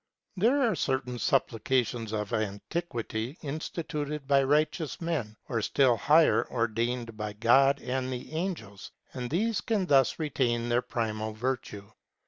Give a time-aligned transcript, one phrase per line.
[0.35, 7.33] There are certain supplications of antiquity, instituted by righteous men, or still higher, ordained by
[7.33, 11.91] God and the angels; and these can thus retain their primal virtue.